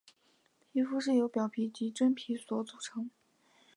[0.73, 3.11] 皮肤是由表皮及真皮所组成。